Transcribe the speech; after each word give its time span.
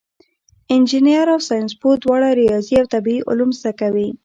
انجینر 0.73 1.27
او 1.33 1.39
ساینسپوه 1.47 1.93
دواړه 2.03 2.29
ریاضي 2.39 2.75
او 2.81 2.85
طبیعي 2.93 3.21
علوم 3.29 3.49
زده 3.59 3.71
کوي. 3.81 4.09